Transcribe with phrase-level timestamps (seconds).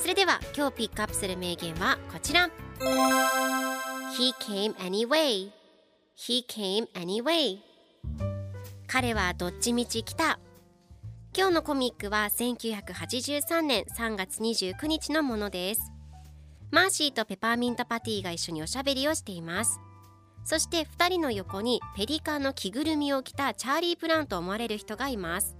[0.00, 2.48] それでは今日ピックアップする名言はこちら。
[4.16, 5.50] He came anyway.
[6.16, 7.58] He came anyway.
[8.86, 10.38] 彼はどっちみち来た。
[11.36, 15.92] 今日のコミックは1983年3月29日のものです。
[16.70, 19.80] マーシーとペパーミントパティが一緒におしゃべりをしています。
[20.44, 25.56] そして2人の横にペリカンの着ぐるみを着たチャーリー・プランと思われる人がいます。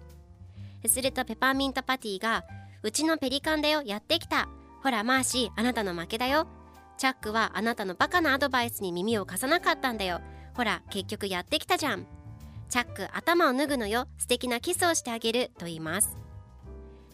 [0.86, 2.44] するとペパーミントパティが
[2.83, 4.48] うちのペリカンだよやってきた。
[4.83, 6.47] ほらマーシーあなたの負けだよ。
[6.97, 10.21] チャックはあなたのバカなアドバイスに耳を貸さなかったんだよ。
[10.55, 12.06] ほら結局やってきたじゃん。
[12.69, 14.06] チャック頭を脱ぐのよ。
[14.19, 15.51] 素敵なキスをしてあげる。
[15.59, 16.17] と言います。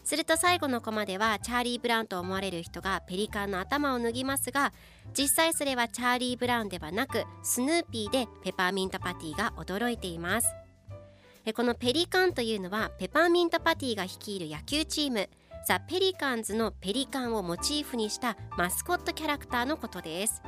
[0.05, 4.71] すると最後のコマではチャーリー・ブラウンと思われる人がペリカンの頭を脱ぎますが
[5.17, 10.47] 実際それはチャーリー・ブラウンではなくスヌーピーでペパーミントパティが驚いています。
[11.43, 15.27] えこのペリカンというのはペパーミントパティが率いる野球チーム。
[15.65, 20.43] ザ・ペリカンズのペリカンをモチーフにしたマスコットキャラクターのことです。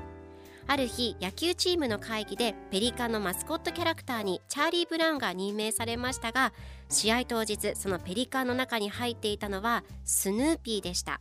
[0.67, 6.53] ある日野球チームの会議でペリカンのマスコットキャラクターにチャーリー・ブラウンが任命されましたが
[6.89, 11.19] 試合当日そのペリカンの中に入っていたのはスヌーピーでした。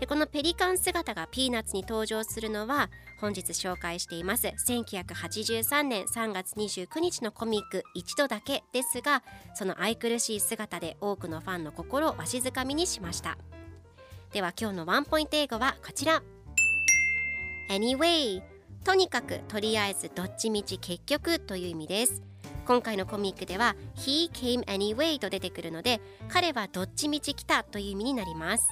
[0.00, 2.90] でこのペリカン姿がピーナッツに登場するのは
[3.20, 4.48] 本日紹介しています。
[4.68, 9.22] 1983年3月29日のコミック一度だけですが
[9.54, 13.38] その愛くるしい姿で多くのファンの心をわしづかみにしました。
[14.32, 16.22] では今日のワンポイント英語はこちら。
[17.70, 18.42] Anyway
[18.84, 22.22] とにかくとりあえずどっちみち結局という意味です。
[22.66, 28.68] 今回のコミックでは He came anyway と出てくるので彼はどっちみち来たという意味になります。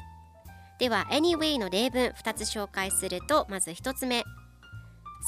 [0.83, 4.25] では anyway の例文2つ紹介するとまず1つ目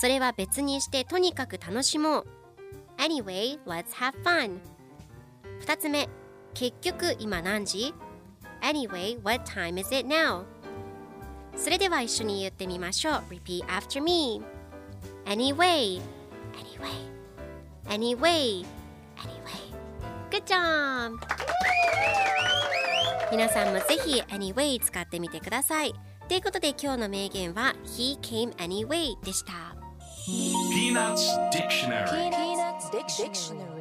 [0.00, 2.26] それは別にしてとにかく楽しもう
[2.98, 4.58] Anyway, let's have fun
[5.64, 6.08] 2つ目
[6.54, 7.94] 結局今何時
[8.62, 10.42] Anyway, what time is it now?
[11.54, 14.42] それでは一緒に言ってみましょう Repeat after me
[15.24, 16.00] Anyway,
[16.58, 17.12] anyway,
[17.86, 18.64] anyway,
[19.16, 19.44] anyway.
[20.32, 21.16] Good job!
[23.34, 25.92] 皆さんもぜひ Anyway 使ってみてください。
[26.28, 29.74] ということで今日の名言は「He Came Anyway」でした
[30.24, 33.73] 「ピーナッツ・ディクショナル」